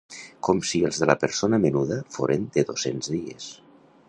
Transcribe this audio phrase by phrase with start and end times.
[0.47, 3.51] Com si els de la persona menuda foren de dos-cents dies.